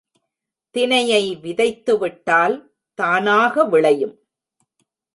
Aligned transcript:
தினையை 0.75 1.37
விதைத்துவிட்டால் 1.41 2.55
தானாக 2.93 3.65
விளையும். 3.65 4.15